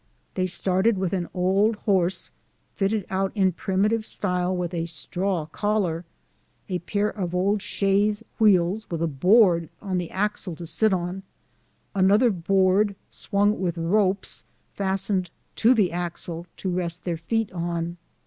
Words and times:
They 0.33 0.47
started 0.47 0.97
with 0.97 1.13
an 1.13 1.29
old 1.31 1.75
horse, 1.75 2.31
fitted 2.73 3.05
out 3.11 3.31
in 3.35 3.51
primitive 3.51 4.03
style 4.03 4.57
with 4.57 4.73
a 4.73 4.87
straw 4.87 5.45
collar, 5.45 6.05
a 6.67 6.79
pair 6.79 7.07
of 7.09 7.35
old 7.35 7.61
chaise 7.61 8.23
wheels, 8.39 8.89
with 8.89 9.03
a 9.03 9.05
board 9.07 9.69
on 9.79 9.99
the 9.99 10.09
axle 10.09 10.55
to 10.55 10.65
sit 10.65 10.91
on, 10.91 11.21
another 11.93 12.31
board 12.31 12.95
swung 13.11 13.59
with 13.61 13.77
ropes, 13.77 14.43
fastened 14.73 15.29
to 15.57 15.75
the 15.75 15.91
axle, 15.91 16.47
to 16.57 16.69
rest 16.71 17.03
their 17.03 17.15
feet 17.17 17.51
on. 17.51 17.97